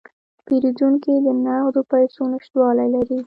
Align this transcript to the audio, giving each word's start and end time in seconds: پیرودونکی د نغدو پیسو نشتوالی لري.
پیرودونکی 0.45 1.13
د 1.25 1.27
نغدو 1.45 1.81
پیسو 1.91 2.21
نشتوالی 2.33 2.87
لري. 2.95 3.17